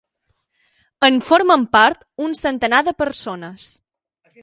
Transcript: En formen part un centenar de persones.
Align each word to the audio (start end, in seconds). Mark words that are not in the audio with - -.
En 1.09 1.19
formen 1.27 1.67
part 1.79 2.09
un 2.29 2.35
centenar 2.43 2.83
de 2.91 2.99
persones. 3.07 3.73